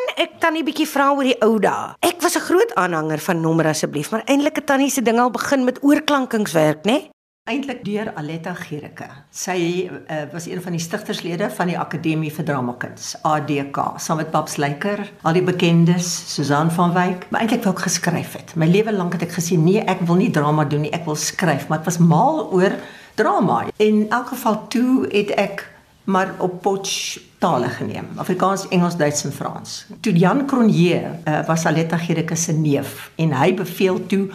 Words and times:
Kan 0.00 0.24
ek 0.24 0.36
tannie 0.40 0.62
bietjie 0.64 0.86
vra 0.88 1.10
oor 1.12 1.26
die 1.26 1.36
ou 1.44 1.58
dae? 1.60 1.92
Ek 2.00 2.22
was 2.24 2.36
'n 2.36 2.46
groot 2.48 2.72
aanhanger 2.74 3.18
van 3.18 3.40
nommer 3.40 3.66
asseblief, 3.66 4.10
maar 4.10 4.22
eintlik 4.24 4.56
het 4.56 4.66
tannie 4.66 4.90
se 4.90 5.02
ding 5.02 5.18
al 5.18 5.30
begin 5.30 5.64
met 5.64 5.82
oorklankingswerk, 5.82 6.84
né? 6.84 7.10
Eintlik 7.44 7.84
deur 7.84 8.12
Aletta 8.14 8.54
Gericke. 8.54 9.08
Sy 9.30 9.90
uh, 9.90 10.22
was 10.32 10.46
een 10.46 10.62
van 10.62 10.72
die 10.72 10.80
stigterslede 10.80 11.50
van 11.50 11.66
die 11.66 11.78
Akademie 11.78 12.32
vir 12.32 12.44
Dramakuns, 12.44 13.16
ADK, 13.22 13.76
saam 13.96 14.16
met 14.16 14.30
Babs 14.30 14.56
Lyker, 14.56 15.12
al 15.22 15.32
die 15.32 15.42
bekendes, 15.42 16.34
Susan 16.34 16.70
van 16.70 16.92
Wyk. 16.92 17.26
Maar 17.28 17.40
eintlik 17.40 17.64
wou 17.64 17.74
ek 17.74 17.82
geskryf 17.82 18.32
het. 18.32 18.56
My 18.56 18.66
lewe 18.66 18.92
lank 18.92 19.12
het 19.12 19.22
ek 19.22 19.36
gesien, 19.36 19.64
nee, 19.64 19.84
ek 19.84 20.00
wil 20.00 20.16
nie 20.16 20.30
drama 20.30 20.64
doen 20.64 20.80
nie, 20.80 20.92
ek 20.92 21.04
wil 21.04 21.16
skryf, 21.16 21.68
maar 21.68 21.78
ek 21.78 21.84
was 21.84 21.98
mal 21.98 22.48
oor 22.52 22.72
drama. 23.14 23.66
In 23.76 24.06
elk 24.08 24.32
geval 24.32 24.66
toe 24.68 25.08
het 25.12 25.30
ek 25.36 25.68
maar 26.04 26.34
op 26.38 26.62
potch 26.62 27.20
tale 27.40 27.68
geneem. 27.72 28.08
Afrikaans, 28.20 28.68
Engels, 28.68 28.96
Duits 29.00 29.24
en 29.24 29.32
Frans. 29.32 29.86
Toe 30.04 30.12
Jan 30.12 30.46
Cronje 30.46 31.00
uh, 31.00 31.40
was 31.46 31.66
Aletta 31.66 31.96
Gericke 31.96 32.36
se 32.36 32.52
neef 32.52 33.10
en 33.16 33.32
hy 33.32 33.54
beveel 33.56 34.02
toe 34.06 34.26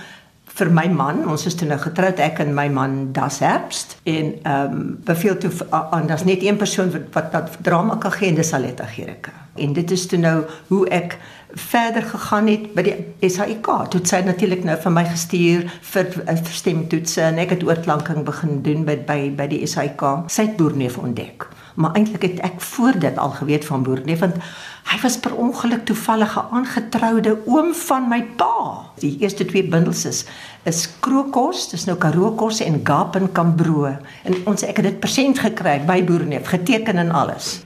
vir 0.56 0.72
my 0.72 0.86
man, 0.88 1.20
ons 1.28 1.44
is 1.50 1.56
toe 1.60 1.68
nou 1.68 1.78
getroud 1.82 2.20
ek 2.24 2.40
en 2.46 2.54
my 2.56 2.68
man 2.72 2.94
Das 3.16 3.42
Herbst 3.44 3.98
en 4.08 4.32
ehm 4.42 4.76
um, 4.76 4.84
beveel 5.06 5.38
toe 5.44 5.52
aan 5.72 6.08
daar's 6.08 6.24
net 6.24 6.44
een 6.44 6.58
persoon 6.58 6.94
wat 6.94 7.10
wat 7.18 7.32
dat 7.34 7.58
drama 7.62 7.98
kan 8.02 8.16
gee 8.16 8.32
en 8.32 8.40
dis 8.40 8.54
Aletta 8.54 8.88
Gericke. 8.90 9.34
En 9.56 9.74
dit 9.74 9.92
is 9.92 10.06
toe 10.08 10.20
nou 10.20 10.38
hoe 10.68 10.88
ek 10.90 11.18
verder 11.56 12.04
gegaan 12.04 12.48
het 12.48 12.72
by 12.76 12.84
die 12.88 13.30
SAIK. 13.30 13.68
Dit 13.92 14.12
sê 14.12 14.24
natuurlik 14.26 14.64
nou 14.68 14.76
vir 14.80 14.96
my 14.96 15.04
gestuur 15.12 15.68
vir, 15.92 16.10
vir 16.16 16.56
stemtoetse 16.62 17.22
en 17.22 17.40
ek 17.44 17.56
het 17.56 17.68
oorklanking 17.68 18.26
begin 18.28 18.62
doen 18.64 18.88
by 18.88 18.98
by 19.08 19.20
by 19.36 19.48
die 19.52 19.62
SAIK. 19.68 20.04
Sy 20.28 20.50
het 20.50 20.58
Boerneef 20.58 20.98
ontdek. 20.98 21.48
Maar 21.76 21.96
eintlik 22.00 22.22
het 22.22 22.40
ek 22.40 22.62
voor 22.62 23.00
dit 23.00 23.18
al 23.18 23.30
geweet 23.36 23.66
van 23.66 23.84
Boerneef 23.84 24.20
want 24.24 24.36
hy 24.86 25.00
was 25.02 25.18
per 25.20 25.36
ongeluk 25.36 25.86
toevallig 25.86 26.36
'n 26.38 26.48
aangetroude 26.56 27.38
oom 27.46 27.74
van 27.74 28.08
my 28.08 28.22
pa. 28.24 28.86
Die 29.00 29.18
eerste 29.20 29.46
twee 29.46 29.68
bundels 29.68 30.06
is 30.06 30.26
is 30.64 30.90
Krokos, 31.00 31.70
dis 31.70 31.86
nou 31.86 31.98
Karokos 31.98 32.60
en 32.60 32.80
Gap 32.84 33.16
en 33.16 33.32
Kambro. 33.32 33.86
En 34.24 34.36
ons 34.46 34.64
ek 34.64 34.76
het 34.78 34.86
dit 34.86 35.00
persent 35.00 35.40
gekry 35.40 35.86
by 35.86 36.04
Boerneef, 36.04 36.48
geteken 36.48 36.98
en 36.98 37.12
alles. 37.12 37.66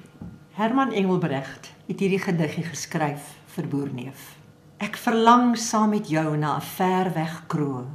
Herman 0.51 0.91
Engelbrecht 0.91 1.71
het 1.87 1.99
hierdie 1.99 2.19
gediggie 2.19 2.63
geskryf 2.63 3.21
vir 3.45 3.67
Boerneef. 3.67 4.35
Ek 4.77 4.97
verlang 4.97 5.57
saam 5.57 5.89
met 5.89 6.09
jou 6.09 6.37
na 6.37 6.55
'n 6.55 6.61
ver 6.61 7.13
weg 7.13 7.43
kroon. 7.47 7.87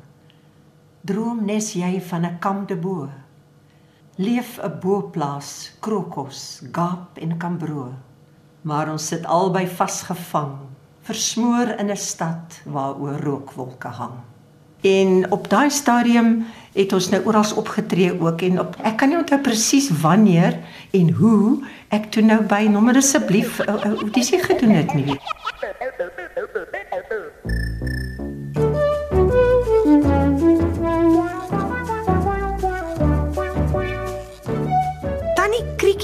Droom 1.00 1.44
nes 1.44 1.72
jy 1.72 2.00
van 2.00 2.24
'n 2.24 2.38
kamp 2.38 2.68
de 2.68 2.76
bo. 2.76 3.08
Leef 4.16 4.60
'n 4.62 4.78
boplaas, 4.80 5.72
krokos, 5.80 6.62
gap 6.72 7.18
en 7.18 7.36
kambro. 7.36 7.92
Maar 8.62 8.90
ons 8.90 9.06
sit 9.06 9.26
albei 9.26 9.66
vasgevang, 9.66 10.52
versmoor 11.02 11.74
in 11.78 11.90
'n 11.90 11.96
stad 11.96 12.60
waar 12.64 12.94
oor 12.94 13.20
rookwolke 13.20 13.88
hang. 13.88 14.14
En 14.80 15.32
op 15.32 15.48
daai 15.50 15.70
stadium 15.70 16.46
het 16.72 16.92
ons 16.92 17.08
nou 17.08 17.24
oral 17.24 17.56
opgetree 17.56 18.20
ook 18.20 18.40
en 18.40 18.60
op 18.60 18.76
ek 18.82 18.96
kan 18.96 19.08
nie 19.08 19.18
onthou 19.18 19.40
presies 19.40 19.90
wanneer 19.90 20.58
en 20.90 21.10
hoe 21.10 21.64
ek 21.88 22.10
toe 22.10 22.22
nou 22.22 22.42
by 22.42 22.68
nommer 22.70 22.96
asseblief 22.96 23.56
hoe 23.82 24.10
dis 24.10 24.30
gedoen 24.30 24.70
het 24.70 24.94
nie. 24.94 25.18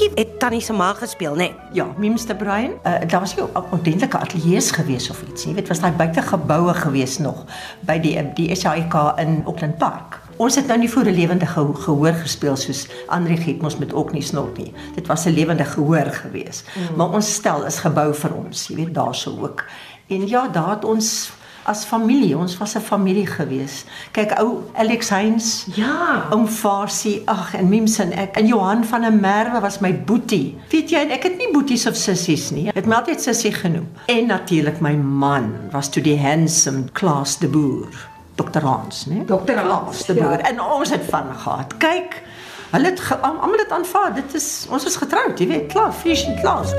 Kriekie 0.00 0.24
het 0.24 0.38
tannie 0.40 0.60
se 0.64 0.72
ma 0.72 0.94
gespeel, 0.96 1.34
né? 1.34 1.36
Nee. 1.36 1.54
Ja, 1.72 1.86
Mimster 1.96 2.36
Brian. 2.36 2.70
Uh, 2.86 3.08
daar 3.08 3.20
was 3.20 3.38
ook 3.38 3.72
ordentlike 3.72 4.18
ateljee's 4.18 4.70
gewees 4.70 5.10
of 5.10 5.22
iets, 5.28 5.44
jy 5.44 5.52
weet, 5.54 5.68
was 5.68 5.82
daai 5.82 5.92
buitegeboue 5.92 6.72
gewees 6.74 7.18
nog 7.20 7.42
by 7.84 7.98
die 8.00 8.14
die 8.38 8.48
SAIK 8.56 8.96
in 9.20 9.42
Auckland 9.44 9.76
Park. 9.78 10.16
Ons 10.40 10.56
het 10.56 10.72
nou 10.72 10.78
nie 10.80 10.88
voor 10.88 11.04
'n 11.04 11.14
lewende 11.18 11.46
gehoor 11.46 12.16
gespeel 12.22 12.56
soos 12.56 12.86
Andre 13.06 13.36
Gietmos 13.36 13.76
met 13.76 13.92
ook 13.92 14.12
nie 14.12 14.22
snot 14.22 14.56
nie. 14.56 14.72
Dit 14.94 15.06
was 15.06 15.24
'n 15.24 15.36
lewende 15.36 15.64
gehoor 15.64 16.08
gewees. 16.22 16.64
Mm. 16.74 16.96
Maar 16.96 17.10
ons 17.10 17.34
stel 17.34 17.66
is 17.66 17.78
gebou 17.78 18.14
vir 18.14 18.34
ons, 18.34 18.66
jy 18.66 18.74
weet, 18.76 18.94
daarso 18.94 19.36
ook. 19.40 19.64
En 20.08 20.28
ja, 20.28 20.48
daar 20.48 20.70
het 20.70 20.84
ons 20.84 21.32
as 21.70 21.84
familie, 21.86 22.36
ons 22.36 22.56
was 22.58 22.74
'n 22.74 22.80
familie 22.80 23.26
gewees. 23.26 23.84
Kyk 24.12 24.40
ou 24.40 24.62
Alex 24.74 25.08
Heinz, 25.08 25.66
ja, 25.74 26.26
oom 26.30 26.48
Farsie, 26.48 27.22
ag 27.26 27.54
en 27.54 27.68
Mimsen, 27.68 28.12
ek 28.12 28.36
en 28.36 28.46
Johan 28.46 28.84
van 28.84 29.00
der 29.00 29.12
Merwe 29.12 29.60
was 29.60 29.78
my 29.80 29.94
boetie. 30.04 30.58
Weet 30.70 30.90
jy, 30.90 31.06
ek 31.10 31.22
het 31.22 31.38
nie 31.38 31.52
boeties 31.52 31.86
of 31.86 31.94
sissies 31.94 32.50
nie. 32.50 32.68
Ek 32.68 32.74
het 32.74 32.86
my 32.86 32.94
altyd 32.94 33.22
sussie 33.22 33.52
genoem. 33.52 33.88
En 34.06 34.26
natuurlik 34.26 34.80
my 34.80 34.94
man 34.94 35.52
was 35.72 35.88
toe 35.88 36.02
die 36.02 36.18
handsome 36.18 36.84
Klaas 36.92 37.38
de 37.38 37.48
Boer. 37.48 38.08
Dr. 38.34 38.60
Hans, 38.60 39.06
né? 39.06 39.24
Dr. 39.26 39.58
Hans 39.58 40.06
de 40.06 40.14
Boer. 40.14 40.38
Ja. 40.38 40.50
En 40.50 40.60
ons 40.60 40.90
het 40.90 41.04
van 41.08 41.34
gehad. 41.36 41.76
Kyk, 41.78 42.22
hulle 42.70 42.86
het 42.86 43.02
almal 43.22 43.56
dit 43.56 43.70
aanvaar. 43.70 44.14
Dit 44.14 44.34
is 44.34 44.66
ons 44.70 44.84
is 44.84 44.96
getroud, 44.96 45.38
jy 45.38 45.46
weet, 45.46 45.72
klaar, 45.72 45.92
fish 45.92 46.26
and 46.26 46.40
Klaas. 46.40 46.74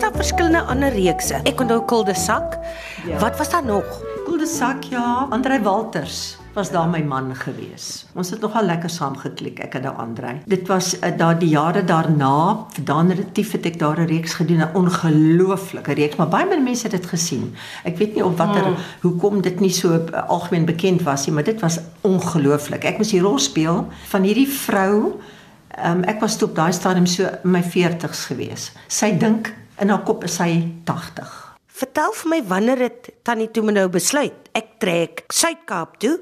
Daar 0.00 0.16
verskillende 0.16 0.62
ander 0.62 0.92
reekse. 0.92 1.40
Ek 1.44 1.60
onthou 1.60 1.82
Kulde 1.84 2.14
Sak. 2.14 2.56
Ja. 3.06 3.18
Wat 3.20 3.36
was 3.38 3.50
daar 3.50 3.64
nog? 3.64 3.84
Kulde 4.24 4.46
Sak, 4.46 4.82
ja, 4.88 5.26
Andrei 5.30 5.60
Walters 5.62 6.38
was 6.54 6.70
daar 6.70 6.88
my 6.88 7.02
man 7.02 7.34
gewees. 7.36 8.06
Ons 8.18 8.30
het 8.30 8.40
nogal 8.42 8.64
lekker 8.66 8.90
saam 8.90 9.14
geklik 9.16 9.60
ek 9.62 9.76
en 9.78 9.86
Andrei. 10.02 10.40
Dit 10.50 10.66
was 10.68 10.96
uh, 10.98 11.12
daar 11.16 11.38
die 11.38 11.52
jare 11.52 11.84
daarna, 11.84 12.66
dan 12.82 13.12
relatief 13.12 13.52
het 13.52 13.68
ek 13.70 13.78
daar 13.78 14.00
'n 14.00 14.08
reeks 14.10 14.34
gedoen, 14.34 14.64
'n 14.64 14.74
ongelooflike 14.74 15.92
reeks, 15.92 16.16
maar 16.16 16.28
baie 16.28 16.60
mense 16.60 16.82
het 16.82 16.96
dit 16.96 17.06
gesien. 17.06 17.54
Ek 17.84 17.98
weet 17.98 18.14
nie 18.14 18.24
op 18.24 18.38
watter 18.38 18.64
hmm. 18.64 18.76
hoekom 19.00 19.42
dit 19.42 19.60
nie 19.60 19.70
so 19.70 19.94
uh, 19.94 20.28
algemeen 20.28 20.64
bekend 20.64 21.02
was 21.02 21.26
nie, 21.26 21.34
maar 21.34 21.44
dit 21.44 21.60
was 21.60 21.78
ongelooflik. 22.00 22.84
Ek 22.84 22.98
moes 22.98 23.10
die 23.10 23.20
rol 23.20 23.38
speel 23.38 23.86
van 24.08 24.22
hierdie 24.22 24.48
vrou 24.48 25.20
Um, 25.84 26.02
ek 26.02 26.20
was 26.20 26.36
toe 26.36 26.48
op 26.48 26.56
daai 26.56 26.72
stadium 26.72 27.06
so 27.06 27.22
in 27.44 27.50
my 27.50 27.62
40's 27.62 28.26
gewees. 28.26 28.72
Sy 28.88 29.12
dink 29.16 29.52
in 29.80 29.88
haar 29.92 30.04
kop 30.04 30.24
is 30.28 30.36
sy 30.40 30.50
80. 30.88 31.32
Vertel 31.80 32.12
vir 32.20 32.30
my 32.34 32.42
wanneer 32.50 32.84
het 32.88 33.10
Tannie 33.24 33.48
toe 33.48 33.64
nou 33.72 33.88
besluit 33.88 34.50
ek 34.56 34.76
trek 34.82 35.24
Suid-Kaap 35.32 35.98
toe 36.02 36.18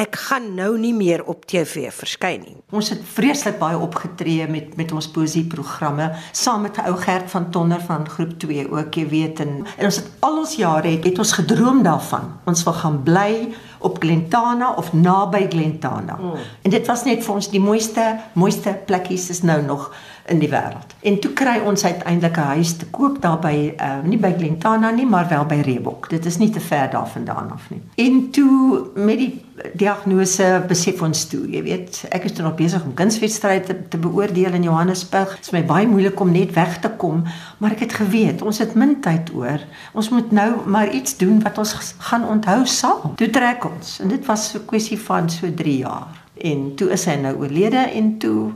ek 0.00 0.16
gaan 0.16 0.46
nou 0.56 0.70
nie 0.80 0.92
meer 0.96 1.22
op 1.28 1.42
TV 1.50 1.90
verskyn 1.92 2.44
nie. 2.44 2.54
Ons 2.72 2.92
het 2.94 3.00
vreeslik 3.16 3.58
baie 3.60 3.78
opgetree 3.78 4.46
met 4.48 4.76
met 4.78 4.92
ons 4.96 5.08
poesieprogramme 5.12 6.06
saam 6.32 6.64
met 6.64 6.78
ou 6.86 6.94
Gert 7.02 7.28
van 7.32 7.50
Tonder 7.52 7.82
van 7.84 8.06
groep 8.08 8.36
2 8.40 8.68
ook 8.70 8.96
jy 8.96 9.06
weet 9.10 9.42
en, 9.44 9.58
en 9.76 9.88
ons 9.90 9.98
het 10.00 10.08
al 10.24 10.38
ons 10.44 10.54
jare 10.56 10.94
het, 10.94 11.04
het 11.04 11.18
ons 11.20 11.34
gedroom 11.40 11.82
daarvan. 11.84 12.30
Ons 12.48 12.64
wil 12.68 12.78
gaan 12.78 13.00
bly 13.04 13.32
op 13.80 13.98
Glentana 14.00 14.72
of 14.80 14.92
naby 14.92 15.46
Glentana. 15.50 16.16
Mm. 16.20 16.48
En 16.62 16.76
dit 16.76 16.86
was 16.86 17.04
net 17.04 17.24
vir 17.24 17.34
ons 17.34 17.50
die 17.52 17.62
mooiste 17.62 18.06
mooiste 18.38 18.76
plekkies 18.86 19.28
is 19.34 19.42
nou 19.42 19.60
nog 19.66 19.90
in 20.30 20.38
die 20.38 20.48
wêreld. 20.48 20.94
En 21.02 21.18
toe 21.20 21.32
kry 21.32 21.58
ons 21.66 21.84
uiteindelik 21.84 22.36
'n 22.36 22.52
huis 22.54 22.76
te 22.76 22.86
koop 22.86 23.20
daar 23.22 23.38
by 23.38 23.74
uh, 23.80 24.02
nie 24.04 24.18
by 24.18 24.34
Glentana 24.38 24.90
nie, 24.90 25.06
maar 25.06 25.28
wel 25.28 25.44
by 25.44 25.60
Reebok. 25.64 26.08
Dit 26.08 26.26
is 26.26 26.38
nie 26.38 26.50
te 26.50 26.60
ver 26.60 26.90
daarvandaan 26.90 27.50
af 27.50 27.70
nie. 27.70 27.80
En 27.94 28.30
toe 28.30 28.86
met 28.94 29.18
die 29.18 29.42
diagnose 29.72 30.64
besef 30.68 31.02
ons 31.02 31.24
toe, 31.28 31.42
jy 31.50 31.62
weet, 31.62 32.04
ek 32.08 32.24
is 32.24 32.32
toe 32.32 32.44
nog 32.44 32.54
besig 32.54 32.84
om 32.84 32.94
kunswedstryde 32.94 33.66
te, 33.66 33.88
te 33.88 33.98
beoordeel 33.98 34.52
in 34.52 34.62
Johannesburg. 34.62 35.34
Dit 35.36 35.50
is 35.50 35.50
my 35.50 35.64
baie 35.64 35.86
moeilik 35.86 36.20
om 36.20 36.32
net 36.32 36.54
weg 36.54 36.78
te 36.80 36.90
kom, 36.96 37.24
maar 37.58 37.70
ek 37.70 37.84
het 37.88 37.92
geweet 37.92 38.42
ons 38.42 38.58
het 38.58 38.74
min 38.74 39.00
tyd 39.00 39.34
oor. 39.34 39.60
Ons 39.92 40.08
moet 40.08 40.30
nou 40.30 40.50
maar 40.66 40.92
iets 40.94 41.16
doen 41.16 41.42
wat 41.42 41.58
ons 41.58 41.94
gaan 41.98 42.24
onthou 42.28 42.66
saam. 42.66 43.14
Toe 43.16 43.30
trek 43.30 43.64
ons 43.64 43.98
en 44.00 44.08
dit 44.08 44.26
was 44.26 44.54
'n 44.54 44.64
kwessie 44.66 44.98
van 44.98 45.30
so 45.30 45.54
3 45.54 45.76
jaar. 45.76 46.08
En 46.34 46.74
toe 46.74 46.90
is 46.90 47.04
hy 47.04 47.14
nou 47.14 47.36
oorlede 47.36 47.90
en 47.94 48.18
toe 48.18 48.52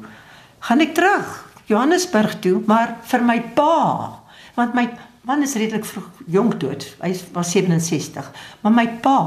gaan 0.59 0.81
ek 0.81 0.95
terug 0.95 1.44
Johannesburg 1.67 2.39
toe, 2.45 2.59
maar 2.69 2.97
vir 3.09 3.25
my 3.25 3.39
pa, 3.57 3.75
want 4.55 4.75
my 4.77 4.89
man 5.25 5.43
is 5.43 5.57
redelik 5.57 5.87
vroeg 5.89 6.25
jonk 6.29 6.59
dood. 6.61 6.85
Hy 7.01 7.15
was 7.33 7.53
67, 7.57 8.31
maar 8.61 8.75
my 8.75 8.87
pa 9.05 9.19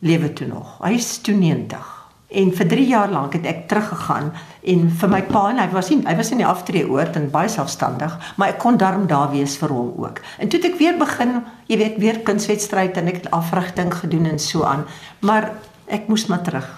lewe 0.00 0.32
toe 0.32 0.48
nog. 0.48 0.78
Hy 0.80 0.94
is 0.96 1.18
toe 1.20 1.34
90. 1.36 1.96
En 2.30 2.52
vir 2.54 2.68
3 2.70 2.86
jaar 2.86 3.10
lank 3.10 3.34
het 3.34 3.46
ek 3.50 3.64
teruggegaan 3.68 4.30
en 4.72 4.84
vir 5.00 5.10
my 5.10 5.20
pa 5.26 5.42
en 5.50 5.58
hy 5.58 5.66
was 5.74 5.88
nie 5.90 5.98
hy 6.06 6.14
was 6.14 6.30
in 6.30 6.38
die 6.40 6.46
aftreeoort 6.46 7.18
en 7.18 7.26
baie 7.32 7.50
selfstandig, 7.50 8.14
maar 8.38 8.54
ek 8.54 8.60
kon 8.62 8.78
darm 8.78 9.08
daar 9.10 9.32
wees 9.34 9.56
vir 9.58 9.74
hom 9.74 9.90
ook. 9.98 10.22
En 10.38 10.48
toe 10.48 10.60
het 10.62 10.70
ek 10.70 10.78
weer 10.78 10.96
begin, 11.00 11.40
jy 11.66 11.80
weet, 11.82 11.98
weer 11.98 12.22
kunswedstryd 12.24 13.02
en 13.02 13.10
ek 13.10 13.24
het 13.24 13.32
afrigting 13.34 13.90
gedoen 13.98 14.30
en 14.30 14.38
so 14.38 14.62
aan, 14.64 14.86
maar 15.26 15.50
ek 15.90 16.06
moes 16.08 16.28
maar 16.30 16.44
terug 16.46 16.70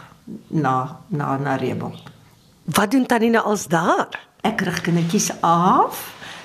na 0.48 0.96
na 1.12 1.36
na 1.36 1.60
Rebel. 1.60 1.92
Wat 2.64 2.90
doen 2.90 3.06
Tannie 3.06 3.30
nou 3.30 3.44
als 3.44 3.68
daar? 3.68 4.31
Ek 4.42 4.60
rig 4.66 4.80
kindertjies 4.82 5.28
af. 5.46 5.98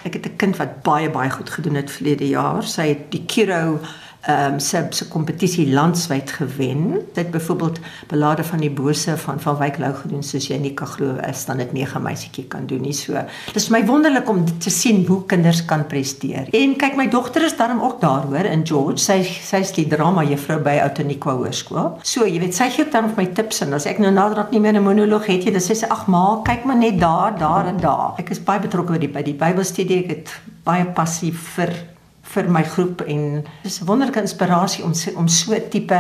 Ek 0.06 0.14
het 0.14 0.26
'n 0.26 0.36
kind 0.38 0.58
wat 0.58 0.82
baie 0.86 1.10
baie 1.10 1.30
goed 1.30 1.50
gedoen 1.50 1.76
het 1.76 1.92
verlede 1.92 2.28
jaar. 2.28 2.64
Sy 2.64 2.88
het 2.88 3.12
die 3.12 3.26
Kiro 3.26 3.80
ehm 4.22 4.54
um, 4.54 4.60
se 4.60 4.86
se 4.90 5.08
kompetisie 5.08 5.74
landwyd 5.74 6.32
gewen. 6.32 7.00
Dit 7.14 7.32
byvoorbeeld 7.32 7.80
belade 8.08 8.44
van 8.44 8.60
die 8.60 8.72
bose 8.72 9.18
van 9.18 9.40
van 9.40 9.58
Wyk 9.58 9.78
Lou 9.78 9.94
gedoen 9.94 10.24
soos 10.24 10.48
jy 10.48 10.58
nie 10.58 10.74
kan 10.74 10.88
glo 10.88 11.16
is 11.30 11.46
dan 11.46 11.58
dit 11.58 11.74
nege 11.74 12.00
meisietjie 12.00 12.46
kan 12.48 12.66
doen 12.66 12.82
nie 12.82 12.94
so. 12.94 13.24
Dis 13.54 13.70
my 13.70 13.86
wonderlik 13.86 14.30
om 14.30 14.60
te 14.60 14.70
sien 14.70 15.06
hoe 15.08 15.26
kinders 15.26 15.66
kan 15.66 15.86
presteer. 15.88 16.50
En 16.52 16.76
kyk 16.76 16.96
my 16.96 17.08
dogter 17.10 17.46
is 17.46 17.58
daarom 17.58 17.82
ook 17.82 18.02
daar 18.02 18.28
hoor 18.28 18.46
in 18.46 18.66
George. 18.68 18.98
Sy 18.98 19.24
sy's 19.24 19.72
die 19.72 19.88
drama 19.88 20.24
juffrou 20.24 20.60
by 20.64 20.78
Outoniqua 20.84 21.38
Hoërskool. 21.38 21.98
So 22.04 22.26
jy 22.28 22.40
weet 22.40 22.56
sy 22.56 22.70
gee 22.70 22.90
dan 22.92 23.10
vir 23.14 23.24
my 23.24 23.28
tips 23.34 23.62
en 23.62 23.74
as 23.74 23.86
ek 23.86 24.00
nou 24.04 24.12
naderhand 24.12 24.52
nie 24.52 24.60
meer 24.60 24.74
'n 24.74 24.84
monoloog 24.84 25.26
het 25.26 25.46
jy 25.46 25.52
dan 25.52 25.62
sê 25.62 25.76
sy 25.76 25.88
ag 25.90 26.08
ma 26.08 26.42
kyk 26.44 26.66
maar 26.66 26.78
net 26.78 27.00
daar 27.00 27.38
daar 27.38 27.66
en 27.66 27.78
daar. 27.78 28.14
Ek 28.18 28.30
is 28.30 28.40
baie 28.40 28.60
betrokke 28.60 28.94
by 28.94 29.00
die 29.00 29.08
by 29.08 29.22
die 29.24 29.34
Bybelstudie. 29.34 30.04
Ek 30.04 30.10
het 30.10 30.30
baie 30.64 30.86
passie 30.86 31.32
vir 31.32 31.97
vir 32.34 32.50
my 32.52 32.64
groep 32.64 33.02
en 33.02 33.46
dis 33.64 33.80
'n 33.82 33.86
wonderlike 33.86 34.20
inspirasie 34.20 34.84
om 34.84 34.94
om 35.16 35.28
so 35.28 35.54
'n 35.54 35.70
tipe 35.70 36.00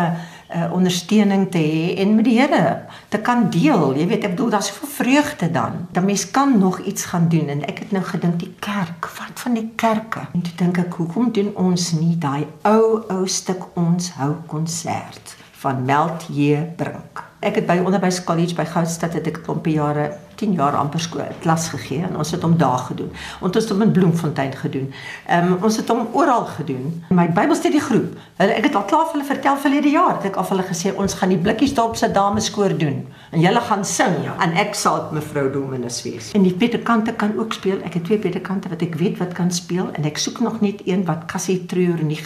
uh, 0.56 0.71
ondersteuning 0.71 1.51
te 1.51 1.57
hê 1.57 2.00
en 2.01 2.15
met 2.15 2.25
die 2.25 2.39
Here 2.39 2.85
te 3.07 3.19
kan 3.19 3.50
deel. 3.50 3.95
Jy 3.95 4.07
weet, 4.07 4.24
ek 4.24 4.35
bedoel 4.35 4.50
daar's 4.50 4.68
soveel 4.68 4.89
vreugde 4.89 5.51
dan. 5.51 5.88
Dat 5.91 6.03
mens 6.03 6.31
kan 6.31 6.59
nog 6.59 6.79
iets 6.79 7.06
gaan 7.06 7.27
doen 7.29 7.47
en 7.47 7.65
ek 7.65 7.79
het 7.79 7.91
nou 7.91 8.03
gedink 8.03 8.39
die 8.39 8.53
kerk, 8.59 9.09
wat 9.19 9.39
van 9.44 9.53
die 9.53 9.71
kerke? 9.75 10.27
En 10.33 10.41
toe 10.41 10.53
dink 10.56 10.77
ek, 10.77 10.94
hoekom 10.94 11.31
doen 11.31 11.51
ons 11.56 11.91
nie 11.91 12.18
daai 12.18 12.47
ou 12.62 13.03
ou 13.07 13.27
stuk 13.27 13.63
ons 13.74 14.12
hou 14.19 14.35
konsert 14.47 15.35
van 15.51 15.85
Melt 15.85 16.27
J 16.29 16.63
Brink? 16.77 17.24
Ek 17.39 17.56
het 17.56 17.68
by 17.68 17.77
Onderwys 17.83 18.24
College 18.24 18.56
by 18.56 18.65
Goudstad 18.65 19.13
het 19.13 19.27
ek 19.27 19.38
'n 19.38 19.44
klompie 19.44 19.74
jare, 19.74 20.18
10 20.38 20.54
jaar 20.57 20.75
amper 20.78 21.01
skool 21.01 21.25
klas 21.42 21.68
gegee 21.74 22.04
en 22.06 22.18
ons 22.22 22.31
het 22.31 22.44
hom 22.45 22.54
daar 22.57 22.84
gedoen. 22.88 23.10
Ons 23.42 23.57
het 23.57 23.69
hom 23.74 23.81
in 23.86 23.92
Bloemfontein 23.92 24.54
gedoen. 24.56 24.92
Ehm 25.25 25.54
um, 25.54 25.63
ons 25.68 25.78
het 25.78 25.89
hom 25.89 26.07
oral 26.13 26.45
gedoen. 26.45 27.04
My 27.10 27.28
Bybelstudie 27.34 27.81
groep. 27.81 28.18
Hulle 28.38 28.57
ek 28.57 28.69
het 28.69 28.75
al 28.75 28.86
klaar 28.92 29.07
vir 29.07 29.18
hulle 29.18 29.30
vertel 29.31 29.57
verlede 29.63 29.94
jaar. 29.94 30.16
Het 30.18 30.30
ek 30.31 30.38
al 30.38 30.48
vir 30.50 30.57
hulle 30.57 30.68
gesê 30.69 30.94
ons 30.95 31.18
gaan 31.19 31.34
die 31.34 31.39
Blikkiesdorp 31.48 31.95
se 31.98 32.12
dameskoor 32.12 32.78
doen 32.78 33.00
en 33.31 33.42
julle 33.42 33.62
gaan 33.69 33.86
sing 33.86 34.13
ja. 34.24 34.36
en 34.44 34.54
ek 34.62 34.75
sal 34.75 35.10
mevrou 35.12 35.48
Dominus 35.54 36.04
wees. 36.06 36.31
En 36.38 36.45
die 36.45 36.54
predikante 36.54 37.13
kan 37.13 37.34
ook 37.38 37.57
speel. 37.57 37.81
Ek 37.84 37.98
het 38.00 38.06
twee 38.10 38.22
predikante 38.22 38.69
wat 38.69 38.86
ek 38.86 39.00
weet 39.01 39.18
wat 39.24 39.34
kan 39.38 39.51
speel 39.51 39.89
en 39.94 40.06
ek 40.06 40.22
soek 40.22 40.39
nog 40.45 40.62
net 40.62 40.86
een 40.86 41.06
wat 41.10 41.25
Cassie 41.31 41.66
Treur 41.66 42.04
nie 42.04 42.22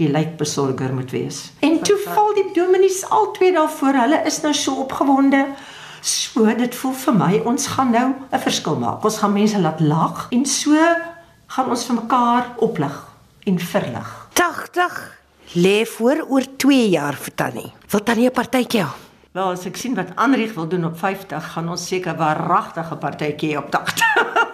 die 0.00 0.08
lijkbesorger 0.08 0.94
moet 0.94 1.10
wees. 1.12 1.50
En 1.60 1.80
toe 1.84 1.98
val 2.06 2.32
die 2.34 2.46
dominees 2.56 3.02
al 3.08 3.30
twee 3.36 3.52
daar 3.52 3.70
voor. 3.70 3.98
Hulle 4.00 4.22
is 4.24 4.40
nou 4.40 4.54
so 4.56 4.80
opgewonde. 4.86 5.44
So 6.00 6.44
dit 6.56 6.74
voel 6.74 6.92
vir 6.92 7.14
my 7.14 7.40
ons 7.44 7.66
gaan 7.66 7.90
nou 7.90 8.08
'n 8.32 8.38
verskil 8.38 8.76
maak. 8.76 9.04
Ons 9.04 9.18
gaan 9.18 9.32
mense 9.32 9.60
laat 9.60 9.80
lag 9.80 10.26
en 10.30 10.46
so 10.46 10.72
gaan 11.46 11.68
ons 11.68 11.84
vir 11.84 11.94
mekaar 11.94 12.44
oplig 12.58 13.04
en 13.44 13.58
verlig. 13.58 14.28
80 14.32 15.18
lê 15.54 15.86
voor 15.86 16.24
oor 16.28 16.44
2 16.56 16.88
jaar 16.88 17.14
vir 17.14 17.34
Tannie. 17.34 17.72
Wil 17.90 18.02
Tannie 18.02 18.28
'n 18.28 18.32
partytjie 18.32 18.82
hê? 18.82 18.88
Wel, 19.32 19.50
as 19.50 19.66
ek 19.66 19.76
sien 19.76 19.94
wat 19.94 20.08
Anrieg 20.16 20.54
wil 20.54 20.66
doen 20.68 20.84
op 20.84 20.98
50, 20.98 21.52
gaan 21.52 21.68
ons 21.68 21.86
seker 21.86 22.12
'n 22.14 22.18
waaragtige 22.18 22.96
partytjie 22.96 23.58
op 23.58 23.70
80. 23.70 24.48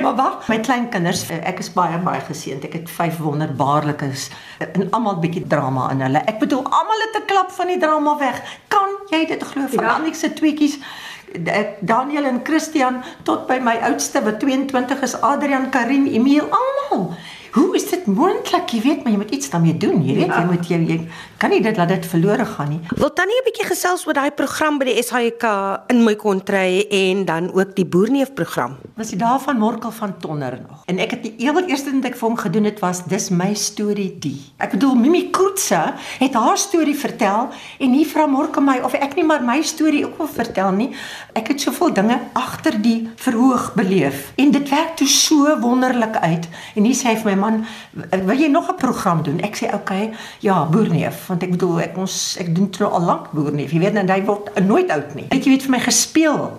Maar 0.00 0.14
wag, 0.14 0.48
my 0.48 0.58
klein 0.60 0.88
kinders, 0.88 1.28
eh, 1.28 1.40
ek 1.48 1.58
is 1.58 1.72
baie 1.72 1.98
baie 1.98 2.20
geseënd. 2.20 2.64
Ek 2.64 2.72
het 2.72 2.90
vyf 2.90 3.18
wonderbaarlikes 3.18 4.28
en 4.58 4.90
almal 4.90 5.18
bietjie 5.22 5.46
drama 5.46 5.90
in 5.90 6.00
hulle. 6.00 6.22
Ek 6.28 6.38
bedoel 6.38 6.64
almal 6.64 7.04
het 7.06 7.22
'n 7.22 7.26
klap 7.26 7.50
van 7.50 7.66
die 7.66 7.78
drama 7.78 8.16
weg. 8.18 8.42
Kan 8.68 8.88
jy 9.10 9.26
dit 9.26 9.42
glo 9.42 9.66
van 9.66 9.84
ja. 9.84 9.94
al 9.94 10.04
die 10.04 10.14
se 10.14 10.32
tweetjies? 10.32 10.78
Daniel 11.80 12.24
en 12.24 12.40
Christian 12.44 13.02
tot 13.22 13.46
by 13.46 13.58
my 13.58 13.76
oudste 13.82 14.22
wat 14.22 14.40
22 14.40 15.02
is, 15.02 15.20
Adrian, 15.20 15.70
Karim, 15.70 16.06
Emil, 16.06 16.48
almal. 16.50 17.14
Hoe 17.56 17.72
is 17.74 17.86
dit 17.88 18.06
moontlik? 18.06 18.68
Jy 18.68 18.80
weet, 18.84 19.02
maar 19.02 19.12
jy 19.14 19.18
moet 19.18 19.30
iets 19.32 19.48
daarmee 19.50 19.76
doen. 19.80 20.02
Jy 20.04 20.14
weet, 20.18 20.28
ja. 20.28 20.40
jy 20.42 20.48
moet 20.50 20.66
jy, 20.68 20.78
jy 20.90 20.96
kan 21.40 21.52
nie 21.52 21.62
dit 21.64 21.76
laat 21.80 21.88
dit 21.88 22.06
verlore 22.08 22.44
gaan 22.44 22.68
nie. 22.68 22.80
Wil 23.00 23.12
tannie 23.16 23.36
'n 23.40 23.44
bietjie 23.46 23.64
gesels 23.64 24.04
oor 24.06 24.12
daai 24.12 24.30
program 24.30 24.76
by 24.78 24.84
die 24.84 25.02
SAIK 25.02 25.44
in 25.88 26.04
my 26.04 26.14
kontry 26.20 26.84
en 26.90 27.24
dan 27.24 27.48
ook 27.52 27.72
die 27.76 27.84
boerneef 27.84 28.34
program? 28.34 28.76
Was 28.96 29.10
dit 29.10 29.18
daarvan 29.18 29.56
Morkel 29.58 29.90
van 29.90 30.12
Tonner 30.18 30.58
nog? 30.68 30.82
En 30.84 30.98
ek 30.98 31.10
het 31.10 31.22
die 31.22 31.34
heel 31.38 31.64
eerste 31.64 31.90
ding 31.90 32.02
wat 32.02 32.12
ek 32.12 32.18
vir 32.18 32.28
hom 32.28 32.36
gedoen 32.36 32.64
het 32.64 32.78
was 32.80 33.04
dis 33.04 33.30
my 33.30 33.54
storie 33.54 34.16
die. 34.18 34.52
Ek 34.58 34.70
bedoel 34.70 34.94
Mimi 34.94 35.30
Koetse 35.30 35.94
het 36.18 36.34
haar 36.34 36.58
storie 36.58 36.96
vertel 36.96 37.48
en 37.78 37.90
nie 37.90 38.06
vra 38.06 38.26
Morkel 38.26 38.62
my 38.62 38.78
of 38.84 38.92
ek 38.92 39.16
nie 39.16 39.24
maar 39.24 39.40
my 39.42 39.62
storie 39.62 40.04
ook 40.04 40.18
wil 40.18 40.28
vertel 40.28 40.72
nie. 40.72 40.90
Ek 41.32 41.48
het 41.48 41.60
soveel 41.60 41.92
dinge 41.92 42.20
agter 42.32 42.82
die 42.82 43.08
verhoog 43.16 43.72
beleef 43.74 44.32
en 44.36 44.50
dit 44.50 44.68
werk 44.68 44.96
toe 44.96 45.08
so 45.08 45.56
wonderlik 45.60 46.16
uit. 46.16 46.48
En 46.74 46.84
hier 46.84 46.94
sê 46.94 47.08
hy 47.08 47.16
vir 47.16 47.36
my 47.36 47.45
man, 47.46 47.62
wil 48.10 48.38
jy 48.38 48.50
nog 48.50 48.70
'n 48.70 48.80
program 48.82 49.22
doen? 49.22 49.40
Ek 49.40 49.56
sê 49.56 49.70
okay, 49.74 50.10
ja, 50.40 50.64
boerneef, 50.66 51.26
want 51.26 51.42
ek 51.42 51.54
bedoel 51.56 51.80
ek 51.88 51.96
ons 51.96 52.36
ek 52.40 52.54
doen 52.54 52.70
nou 52.78 52.90
al 52.90 53.04
lank 53.12 53.30
boerneef. 53.30 53.72
Jy 53.72 53.78
weet 53.78 53.96
net 53.96 54.10
hy 54.10 54.20
word 54.24 54.50
nooit 54.66 54.90
oud 54.90 55.14
nie. 55.14 55.26
Het 55.28 55.44
jy 55.44 55.50
weet 55.56 55.66
vir 55.68 55.74
my 55.76 55.80
gespeel? 55.80 56.52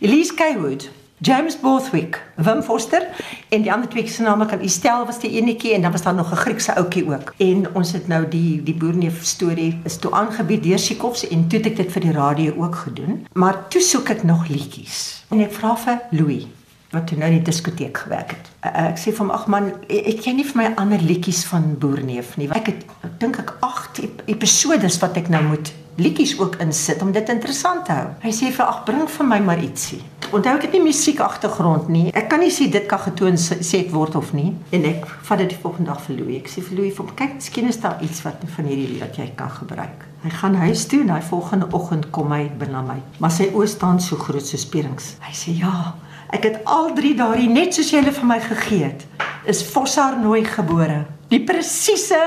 Elise 0.00 0.34
Kaywood, 0.34 0.88
James 1.24 1.56
Borthwick, 1.56 2.18
Wim 2.36 2.62
Foster 2.62 3.06
en 3.48 3.62
die 3.62 3.72
ander 3.72 3.88
twee 3.88 4.06
se 4.08 4.22
name 4.22 4.46
kan 4.46 4.60
Estelle 4.60 5.06
was 5.06 5.20
die 5.22 5.30
enetjie 5.38 5.72
en 5.74 5.86
dan 5.86 5.92
was 5.92 6.02
daar 6.02 6.14
nog 6.14 6.32
'n 6.32 6.36
Griekse 6.36 6.74
ouetjie 6.74 7.06
ook. 7.06 7.34
En 7.36 7.74
ons 7.74 7.92
het 7.92 8.08
nou 8.08 8.28
die 8.28 8.62
die 8.62 8.74
boerneef 8.74 9.24
storie 9.24 9.80
is 9.84 9.96
toe 9.96 10.10
aangebied 10.10 10.62
deur 10.62 10.78
Sikovs 10.78 11.28
en 11.28 11.48
toe 11.48 11.58
het 11.58 11.66
ek 11.66 11.76
dit 11.76 11.92
vir 11.92 12.02
die 12.02 12.12
radio 12.12 12.54
ook 12.56 12.74
gedoen. 12.74 13.26
Maar 13.32 13.68
toe 13.68 13.80
soek 13.80 14.08
ek 14.08 14.22
nog 14.22 14.48
liedjies. 14.48 15.24
En 15.30 15.40
ek 15.40 15.52
vra 15.52 15.76
vir 15.76 16.00
Louis 16.10 16.46
wat 16.94 17.08
toe 17.10 17.18
nou 17.20 17.30
in 17.30 17.38
die 17.40 17.46
diskoteek 17.50 18.04
gewerk 18.06 18.34
het. 18.36 18.50
Uh, 18.64 18.90
ek 18.90 19.00
sê 19.02 19.12
vir 19.12 19.24
hom 19.26 19.32
ag 19.34 19.46
man, 19.52 19.70
e-, 19.88 20.02
ek 20.14 20.24
ken 20.24 20.38
nie 20.40 20.48
vir 20.48 20.60
my 20.62 20.68
ander 20.80 21.02
liedjies 21.02 21.44
van 21.50 21.74
Boerneef 21.80 22.36
nie. 22.40 22.50
Ek 22.54 22.72
het 22.72 22.84
dink 23.22 23.40
ek 23.42 23.56
8 23.64 24.04
episodes 24.30 25.00
wat 25.02 25.18
ek 25.20 25.30
nou 25.32 25.42
moet 25.52 25.74
liedjies 25.96 26.38
ook 26.40 26.56
insit 26.62 27.02
om 27.02 27.12
dit 27.12 27.28
interessant 27.28 27.84
te 27.86 27.94
hou. 27.94 28.08
Hy 28.24 28.32
sê 28.34 28.50
vir 28.54 28.66
ag 28.66 28.82
bring 28.88 29.06
vir 29.10 29.28
my 29.28 29.38
maar 29.44 29.62
ietsie. 29.62 30.00
Onthou 30.34 30.56
ek 30.56 30.64
het 30.66 30.72
nie 30.74 30.82
musiek 30.82 31.20
agtergrond 31.22 31.90
nie. 31.92 32.08
Ek 32.16 32.26
kan 32.32 32.42
nie 32.42 32.50
sê 32.50 32.66
dit 32.72 32.86
kan 32.90 32.98
getoon 33.04 33.36
sê 33.38 33.84
word 33.92 34.16
of 34.18 34.32
nie. 34.34 34.50
En 34.74 34.86
ek 34.88 35.06
vat 35.28 35.44
dit 35.44 35.52
die 35.52 35.60
volgende 35.62 35.92
dag 35.92 36.00
vir 36.06 36.18
Louis. 36.18 36.40
Ek 36.40 36.50
sê 36.50 36.64
vir 36.64 36.80
Louis, 36.80 36.96
kyk, 37.20 37.36
miskien 37.38 37.70
is 37.70 37.78
daar 37.82 38.02
iets 38.02 38.24
wat 38.26 38.42
van 38.56 38.66
hierdie 38.70 38.88
lied 38.96 39.04
wat 39.04 39.20
jy 39.20 39.28
kan 39.38 39.52
gebruik. 39.60 40.08
Hy 40.24 40.32
gaan 40.32 40.56
huis 40.64 40.86
toe 40.88 41.02
en 41.04 41.12
hy 41.12 41.20
volgende 41.28 41.68
oggend 41.76 42.08
kom 42.16 42.32
hy 42.32 42.48
binne 42.58 42.82
my. 42.82 42.98
Maar 43.22 43.34
sy 43.36 43.50
oë 43.52 43.68
staan 43.70 44.00
so 44.02 44.18
groot 44.18 44.46
so 44.46 44.58
spierings. 44.58 45.14
Hy 45.22 45.34
sê 45.36 45.54
ja, 45.60 45.92
Ek 46.34 46.42
het 46.48 46.64
al 46.66 46.90
drie 46.96 47.12
daardie 47.14 47.50
net 47.50 47.76
soos 47.76 47.92
jy 47.92 48.00
hulle 48.00 48.12
vir 48.14 48.26
my 48.26 48.40
gegee 48.42 48.88
het. 48.88 49.04
Is 49.46 49.62
Vossaar 49.70 50.16
nooi 50.18 50.42
gebore. 50.48 51.04
Die 51.30 51.38
presiese 51.46 52.18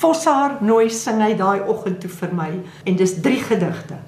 Vossaar 0.00 0.56
nooi 0.64 0.88
sing 0.90 1.20
hy 1.20 1.34
daai 1.36 1.60
oggend 1.68 2.00
toe 2.00 2.10
vir 2.10 2.32
my 2.38 2.48
en 2.88 2.96
dis 2.96 3.12
drie 3.20 3.42
gedigte. 3.44 3.98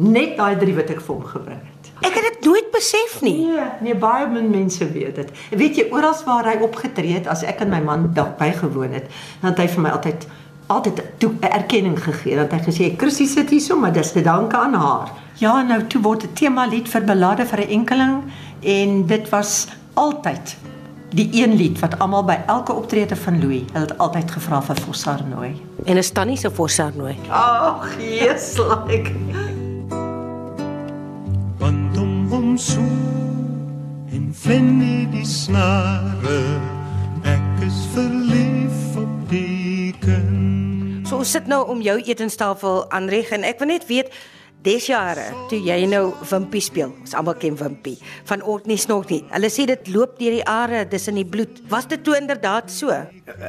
Net 0.00 0.36
daai 0.36 0.58
drie 0.60 0.76
wat 0.76 0.92
ek 0.92 1.00
vir 1.00 1.14
hom 1.14 1.24
gebring 1.30 1.62
het. 1.62 1.88
Ek 2.04 2.12
het 2.16 2.26
dit 2.28 2.44
nooit 2.48 2.68
besef 2.74 3.16
nie. 3.24 3.38
Nee, 3.48 3.70
nee 3.86 3.96
baie 3.96 4.28
min 4.28 4.52
mense 4.52 4.84
weet 4.92 5.16
dit. 5.16 5.32
Weet 5.62 5.80
jy 5.80 5.88
oral 5.96 6.16
waar 6.28 6.52
hy 6.52 6.58
opgetree 6.64 7.16
het 7.16 7.28
as 7.28 7.44
ek 7.44 7.64
en 7.64 7.72
my 7.72 7.80
man 7.84 8.10
daar 8.16 8.34
bygewoon 8.36 8.96
het, 8.96 9.08
dan 9.40 9.54
het 9.54 9.64
hy 9.64 9.68
vir 9.78 9.84
my 9.88 9.96
altyd 9.96 10.28
altyd 10.70 11.00
toe 11.18 11.32
erkenning 11.42 11.96
gegee 11.98 12.36
dat 12.38 12.52
hy 12.54 12.60
gesê 12.62 12.92
Chrissy 12.98 13.26
sit 13.26 13.50
hier 13.50 13.62
so 13.64 13.74
maar 13.80 13.90
dis 13.92 14.12
te 14.14 14.22
danke 14.22 14.54
aan 14.56 14.76
haar. 14.78 15.10
Ja, 15.40 15.56
nou 15.66 15.80
toe 15.90 16.02
word 16.04 16.24
'n 16.24 16.34
tema 16.38 16.66
lied 16.66 16.88
vir 16.88 17.02
belade 17.02 17.46
vir 17.46 17.60
'n 17.60 17.70
enkeling 17.78 18.22
en 18.60 19.06
dit 19.06 19.28
was 19.28 19.66
altyd 19.94 20.56
die 21.10 21.42
een 21.42 21.56
lied 21.58 21.78
wat 21.78 21.98
almal 21.98 22.24
by 22.24 22.36
elke 22.46 22.72
optrede 22.72 23.16
van 23.16 23.40
Louis, 23.42 23.62
hulle 23.72 23.86
het 23.86 23.98
altyd 23.98 24.30
gevra 24.30 24.60
vir 24.62 24.78
Fossarnooi. 24.84 25.50
En 25.84 25.96
is 25.96 26.10
tannie 26.14 26.36
se 26.38 26.50
Fossarnooi? 26.50 27.16
Ag, 27.28 27.96
Jesus. 27.98 29.10
Want 31.58 31.98
om 31.98 32.28
hom 32.30 32.56
so 32.58 32.84
en 34.12 34.30
ven 34.32 34.78
die 35.10 35.26
snare 35.26 36.38
ek 37.26 37.64
is 37.66 37.84
verlief 37.94 38.96
op 38.96 39.30
die 39.30 39.94
kind. 40.00 41.08
So 41.08 41.22
sit 41.26 41.46
nou 41.50 41.66
om 41.68 41.82
jou 41.82 41.98
etenstafel 42.00 42.84
aanreg 42.90 43.34
en 43.34 43.44
ek 43.44 43.58
wil 43.58 43.74
net 43.74 43.86
weet 43.90 44.14
Des 44.60 44.84
jare 44.90 45.30
toe 45.48 45.56
jy 45.64 45.86
nou 45.88 46.10
Wimpie 46.28 46.60
speel, 46.60 46.90
ons 47.00 47.14
almal 47.16 47.38
ken 47.40 47.54
Wimpie 47.56 47.94
van 48.28 48.42
Orkney 48.44 48.76
Snog 48.76 49.06
nie. 49.08 49.22
Hulle 49.32 49.48
sê 49.48 49.64
dit 49.70 49.86
loop 49.88 50.18
deur 50.18 50.34
die 50.36 50.42
are, 50.44 50.82
dis 50.84 51.08
in 51.08 51.16
die 51.16 51.24
bloed. 51.24 51.62
Was 51.72 51.88
dit 51.88 52.02
toe 52.04 52.18
inderdaad 52.18 52.68
so? 52.68 52.92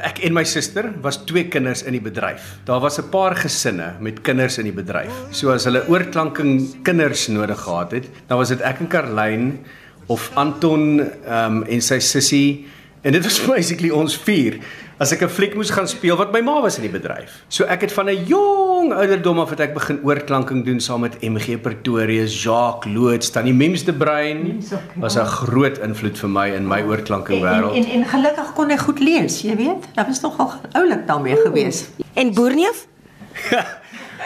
Ek 0.00 0.22
en 0.24 0.32
my 0.32 0.46
suster 0.48 0.88
was 1.04 1.18
twee 1.28 1.50
kinders 1.52 1.84
in 1.84 1.98
die 1.98 2.00
bedryf. 2.00 2.54
Daar 2.64 2.80
was 2.80 2.96
'n 2.98 3.10
paar 3.12 3.36
gesinne 3.36 4.00
met 4.00 4.22
kinders 4.24 4.56
in 4.56 4.64
die 4.64 4.72
bedryf. 4.72 5.12
So 5.32 5.52
as 5.52 5.68
hulle 5.68 5.84
oorklanking 5.86 6.82
kinders 6.82 7.28
nodig 7.28 7.60
gehad 7.60 7.92
het, 7.92 8.08
dan 8.28 8.38
was 8.38 8.48
dit 8.48 8.60
ek 8.62 8.80
en 8.80 8.88
Karlyn 8.88 9.58
of 10.06 10.30
Anton 10.34 11.00
um, 11.28 11.62
en 11.64 11.80
sy 11.80 11.98
sussie 11.98 12.66
en 13.02 13.12
dit 13.12 13.22
was 13.22 13.40
basically 13.54 13.90
ons 13.90 14.16
vier 14.16 14.62
as 15.02 15.10
ek 15.10 15.22
'n 15.26 15.32
fliek 15.34 15.54
moes 15.58 15.70
gaan 15.74 15.88
speel 15.90 16.16
wat 16.16 16.30
my 16.32 16.40
ma 16.46 16.60
was 16.62 16.76
in 16.78 16.84
die 16.86 16.92
bedryf. 16.92 17.42
So 17.48 17.64
ek 17.66 17.80
het 17.82 17.92
van 17.92 18.06
'n 18.08 18.22
jong 18.26 18.92
ouderdom 18.94 19.38
af 19.42 19.50
het 19.50 19.60
ek 19.60 19.74
begin 19.74 19.98
oorklanking 20.04 20.64
doen 20.64 20.80
saam 20.80 21.00
met 21.00 21.18
MG 21.22 21.58
Pretorius, 21.60 22.42
Jacques 22.42 22.86
Loots, 22.94 23.30
tannie 23.30 23.54
Mems 23.54 23.82
de 23.84 23.92
Bruin. 23.92 24.62
Ja. 24.70 24.78
Was 24.96 25.16
'n 25.16 25.26
groot 25.26 25.78
invloed 25.78 26.18
vir 26.18 26.28
my 26.30 26.48
in 26.54 26.66
my 26.68 26.82
oorklanking 26.82 27.42
En, 27.42 27.46
wêreld. 27.50 27.74
en 27.74 27.84
en 27.84 28.04
gelukkig 28.04 28.52
kon 28.54 28.70
hy 28.70 28.76
goed 28.76 29.00
lees, 29.00 29.42
jy 29.42 29.56
weet. 29.56 29.82
Dat 29.94 30.06
was 30.06 30.20
nogal 30.20 30.52
oulik 30.72 31.06
daarmee 31.06 31.36
geweest. 31.36 31.90
En 32.14 32.34
boerneef? 32.34 32.86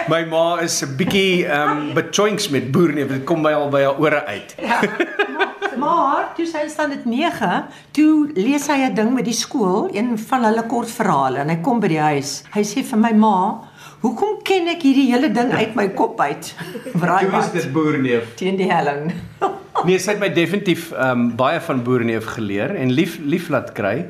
My 0.09 0.25
ma 0.29 0.61
is 0.61 0.83
'n 0.85 0.97
bietjie 0.97 1.47
ehm 1.47 1.71
um, 1.71 1.95
bechoinks 1.95 2.49
met 2.49 2.71
boerneef. 2.71 3.09
Dit 3.09 3.25
kom 3.25 3.43
by 3.43 3.53
al 3.53 3.69
by 3.69 3.81
haar 3.83 3.97
ore 3.99 4.25
uit. 4.25 4.55
Ja. 4.61 4.81
Maar 5.79 6.33
toe 6.37 6.47
sy 6.49 6.65
staan 6.69 6.91
dit 6.91 7.05
9, 7.05 7.65
toe 7.97 8.31
lees 8.35 8.67
hy 8.69 8.79
'n 8.87 8.95
ding 8.95 9.15
met 9.15 9.25
die 9.25 9.37
skool, 9.37 9.89
een 9.93 10.19
van 10.19 10.45
hulle 10.45 10.67
kortverhale 10.67 11.39
en 11.39 11.49
hy 11.49 11.57
kom 11.63 11.81
by 11.81 11.89
die 11.89 12.01
huis. 12.01 12.43
Hy 12.55 12.63
sê 12.63 12.85
vir 12.85 12.99
my 12.99 13.13
ma, 13.13 13.61
"Hoekom 14.01 14.43
ken 14.43 14.69
ek 14.69 14.83
hierdie 14.83 15.11
hele 15.13 15.33
ding 15.33 15.53
uit 15.53 15.75
my 15.75 15.89
kop 15.89 16.21
uit?" 16.21 16.55
Braai 17.01 17.25
Toe 17.25 17.31
was 17.31 17.53
dit 17.53 17.73
boerneef. 17.73 18.35
teen 18.37 18.57
die 18.57 18.71
helling. 18.73 19.13
Nee, 19.85 19.99
sy 19.99 20.13
het 20.13 20.21
my 20.21 20.31
definitief 20.33 20.93
ehm 20.93 21.11
um, 21.11 21.37
baie 21.37 21.61
van 21.61 21.83
boerneef 21.85 22.25
geleer 22.25 22.75
en 22.75 22.91
lief 22.91 23.19
lief 23.21 23.49
laat 23.49 23.73
kry. 23.73 24.07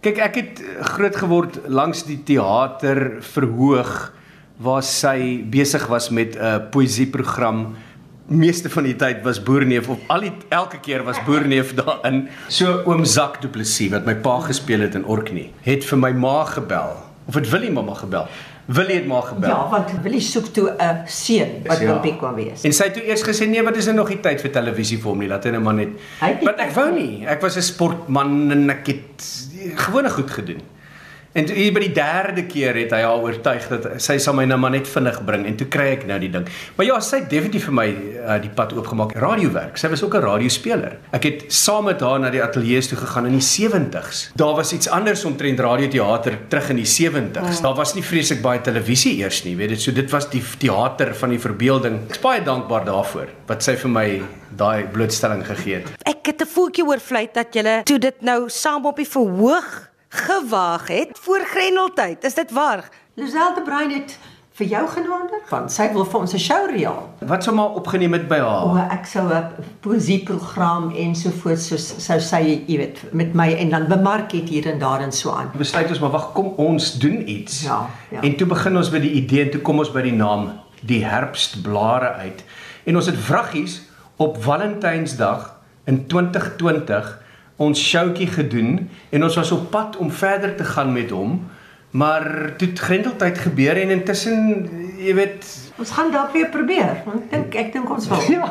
Kyk, 0.00 0.18
ek 0.18 0.34
het 0.34 0.60
eh, 0.60 0.84
groot 0.84 1.16
geword 1.16 1.58
langs 1.66 2.04
die 2.04 2.22
teater 2.22 3.16
verhoog 3.24 4.12
waar 4.58 4.82
sy 4.82 5.44
besig 5.50 5.86
was 5.88 6.10
met 6.10 6.36
'n 6.36 6.38
uh, 6.38 6.58
poësieprogram. 6.70 7.74
Meeste 8.28 8.68
van 8.68 8.84
die 8.84 8.96
tyd 8.96 9.22
was 9.24 9.38
Boerneef 9.42 9.86
of 9.88 9.98
al 10.12 10.20
die 10.26 10.32
elke 10.52 10.76
keer 10.84 11.00
was 11.06 11.16
Boerneef 11.24 11.70
daarin. 11.78 12.26
So 12.52 12.82
oom 12.84 13.04
Zak 13.08 13.40
Du 13.40 13.48
Plessis 13.48 13.88
wat 13.94 14.04
my 14.04 14.14
pa 14.20 14.34
gespeel 14.44 14.84
het 14.84 14.94
in 14.98 15.06
Orkney, 15.08 15.46
het 15.64 15.86
vir 15.88 15.98
my 15.98 16.10
ma 16.12 16.42
gebel. 16.44 16.92
Of 17.28 17.34
het 17.40 17.48
Willie 17.48 17.70
mamma 17.72 17.94
gebel? 17.96 18.28
Willie 18.68 18.98
het 18.98 19.06
ma 19.08 19.22
gebel. 19.24 19.48
Ja, 19.48 19.68
want 19.72 19.94
Willie 20.04 20.20
soek 20.20 20.52
toe 20.52 20.74
'n 20.76 21.06
seun 21.06 21.62
wat 21.66 21.80
Ja. 21.80 21.92
Wimpie 21.92 22.16
kwam 22.18 22.34
wees. 22.34 22.64
En 22.64 22.72
sy 22.72 22.84
het 22.84 22.94
toe 22.94 23.02
eers 23.08 23.22
gesê 23.24 23.48
nee, 23.48 23.62
wat 23.62 23.76
is 23.76 23.86
er 23.86 23.94
nog 23.94 24.08
nie 24.08 24.20
tyd 24.20 24.40
vir 24.40 24.50
televisie 24.50 24.98
vir 24.98 25.08
hom 25.08 25.18
nie. 25.18 25.28
Laat 25.28 25.44
hy 25.44 25.50
net 25.50 25.62
maar 25.62 25.74
net. 25.74 25.88
Want 26.20 26.58
ek 26.58 26.70
wou 26.74 26.92
nie. 26.92 27.24
Ek 27.26 27.40
was 27.40 27.56
'n 27.56 27.62
sportman 27.62 28.50
en 28.50 28.70
ek 28.70 28.86
het 28.86 29.24
gewone 29.74 30.10
goed 30.10 30.30
gedoen. 30.30 30.60
En 31.38 31.46
toe 31.46 31.54
hier 31.54 31.70
by 31.70 31.84
die 31.84 31.94
derde 31.94 32.42
keer 32.50 32.74
het 32.80 32.90
hy 32.90 32.98
haar 33.04 33.22
oortuig 33.22 33.66
dat 33.70 33.84
sy 34.02 34.16
sal 34.18 34.34
my 34.34 34.42
nou 34.48 34.56
maar 34.58 34.72
net 34.74 34.88
vinnig 34.90 35.20
bring 35.26 35.44
en 35.46 35.58
toe 35.60 35.68
kry 35.70 35.92
ek 35.94 36.06
nou 36.08 36.16
die 36.18 36.30
ding. 36.34 36.48
Maar 36.74 36.88
ja, 36.88 36.96
sy 37.04 37.20
het 37.20 37.28
definitief 37.30 37.68
vir 37.68 37.76
my 37.78 37.84
uh, 37.92 38.38
die 38.42 38.50
pad 38.56 38.72
oopgemaak. 38.74 39.14
Radiowerk. 39.22 39.78
Sy 39.78 39.90
was 39.92 40.02
ook 40.02 40.16
'n 40.18 40.24
radiospeler. 40.24 40.96
Ek 41.14 41.28
het 41.28 41.44
saam 41.54 41.84
met 41.86 42.00
haar 42.02 42.18
na 42.18 42.30
die 42.34 42.42
ateljee 42.42 42.82
toe 42.88 42.98
gegaan 42.98 43.26
in 43.30 43.38
die 43.38 43.46
70s. 43.46 44.32
Daar 44.34 44.56
was 44.56 44.72
iets 44.72 44.88
anders 44.88 45.24
omtrent 45.24 45.60
radioteater 45.60 46.38
terug 46.48 46.70
in 46.70 46.82
die 46.82 46.90
70s. 46.90 47.62
Daar 47.62 47.74
was 47.74 47.94
nie 47.94 48.02
vreeslik 48.02 48.42
baie 48.42 48.60
televisie 48.60 49.18
eers 49.22 49.44
nie, 49.44 49.56
weet 49.56 49.68
dit. 49.68 49.80
So 49.80 49.92
dit 49.92 50.10
was 50.10 50.28
die 50.30 50.42
teater 50.58 51.14
van 51.14 51.30
die 51.30 51.38
verbeelding. 51.38 52.08
Ek's 52.08 52.18
baie 52.18 52.42
dankbaar 52.42 52.84
daarvoor 52.84 53.28
wat 53.46 53.62
sy 53.62 53.76
vir 53.76 53.90
my 53.90 54.22
daai 54.56 54.86
blootstelling 54.90 55.46
gegee 55.46 55.74
het. 55.74 55.86
Ek 56.02 56.26
het 56.26 56.42
'n 56.42 56.50
voeltjie 56.50 56.84
oorvlei 56.84 57.28
dat 57.32 57.54
jy 57.54 57.82
toe 57.84 57.98
dit 57.98 58.22
nou 58.22 58.48
saam 58.48 58.86
op 58.86 58.96
die 58.96 59.06
verhoog 59.06 59.88
gewaag 60.08 60.86
het 60.86 61.18
voor 61.22 61.40
Grendeltyd. 61.44 62.24
Is 62.24 62.34
dit 62.34 62.50
waar? 62.50 62.88
Lisel 63.14 63.54
de 63.54 63.62
Bruin 63.62 63.90
het 63.90 64.18
vir 64.58 64.66
jou 64.66 64.88
genader 64.90 65.42
want 65.48 65.70
sy 65.70 65.86
wil 65.92 66.04
vir 66.04 66.20
ons 66.20 66.34
'n 66.34 66.38
show 66.42 66.70
reël. 66.70 67.08
Wat 67.20 67.44
sou 67.44 67.54
maar 67.54 67.76
opgeneem 67.78 68.12
het 68.12 68.28
by 68.28 68.38
haar? 68.38 68.64
O, 68.64 68.76
ek 68.76 69.06
sou 69.06 69.32
'n 69.32 69.44
poesieprogram 69.80 70.90
ensovoorts 70.94 71.66
soos 71.66 71.94
sou 72.04 72.20
sy, 72.20 72.64
jy 72.66 72.76
weet, 72.76 73.12
met 73.12 73.34
my 73.34 73.52
en 73.52 73.70
dan 73.70 73.86
bemark 73.86 74.32
het 74.32 74.48
hier 74.48 74.66
en 74.66 74.78
daar 74.78 75.00
en 75.00 75.12
so 75.12 75.30
aan. 75.30 75.50
besluit 75.56 75.88
ons 75.88 76.00
maar 76.00 76.10
wag 76.10 76.32
kom 76.32 76.52
ons 76.56 76.98
doen 76.98 77.28
iets. 77.28 77.62
Ja, 77.62 77.86
ja. 78.10 78.20
En 78.20 78.36
toe 78.36 78.46
begin 78.46 78.76
ons 78.76 78.90
by 78.90 78.98
die 78.98 79.12
idee 79.12 79.44
en 79.44 79.50
toe 79.50 79.60
kom 79.60 79.78
ons 79.78 79.92
by 79.92 80.02
die 80.02 80.12
naam 80.12 80.60
die 80.82 81.04
herfstblare 81.04 82.12
uit. 82.12 82.44
En 82.84 82.96
ons 82.96 83.06
het 83.06 83.16
vraggies 83.16 83.82
op 84.16 84.42
Valentynsdag 84.42 85.54
in 85.84 86.06
2020 86.06 87.18
ons 87.58 87.78
showtjie 87.82 88.28
gedoen 88.30 88.88
en 89.10 89.24
ons 89.26 89.38
was 89.40 89.50
op 89.54 89.70
pad 89.74 89.96
om 89.98 90.10
verder 90.14 90.54
te 90.56 90.64
gaan 90.64 90.92
met 90.94 91.10
hom. 91.10 91.40
Maar 91.90 92.54
toe 92.56 92.68
het 92.68 92.78
Grendeltyd 92.78 93.38
gebeur 93.38 93.80
en 93.80 93.90
intussen 93.90 94.68
jy 94.98 95.14
weet 95.14 95.46
Ons 95.78 95.92
gaan 95.94 96.08
dalk 96.10 96.32
weer 96.34 96.48
probeer. 96.50 97.04
Want 97.06 97.22
ek 97.22 97.30
dink 97.30 97.54
ek 97.54 97.68
dink 97.76 97.90
ons 97.94 98.08
wil. 98.10 98.24
ja 98.34 98.48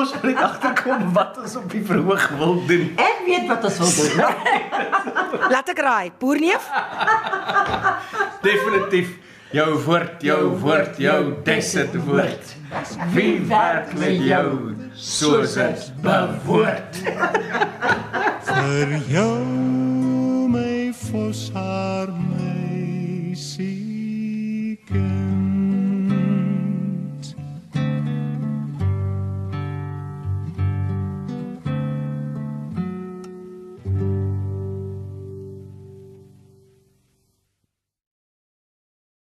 ons 0.00 0.12
moet 0.14 0.22
net 0.30 0.38
agterkom 0.40 1.08
wat 1.16 1.38
ons 1.42 1.54
op 1.60 1.70
die 1.72 1.80
verhoog 1.84 2.28
wil 2.40 2.54
doen. 2.68 2.90
Ek 3.00 3.22
weet 3.26 3.48
wat 3.48 3.64
ons 3.68 3.78
wil 3.80 4.12
doen. 4.16 4.36
Laat 5.54 5.72
ek 5.72 5.80
raai. 5.84 6.12
Boerneef? 6.20 6.68
Definitief 8.44 9.16
Jou 9.48 9.78
woord, 9.80 10.20
jou 10.20 10.42
woord, 10.60 10.98
jou 11.00 11.20
dis 11.46 11.70
dit 11.72 11.94
woord. 12.04 12.50
Wie 13.14 13.38
werk 13.48 13.94
met 13.96 14.20
jou 14.20 14.74
soos 14.92 15.54
dit 15.56 15.86
bewoord? 16.04 16.98
Vir 18.58 18.92
jou 19.08 19.38
my 20.52 20.92
fosar 20.92 22.12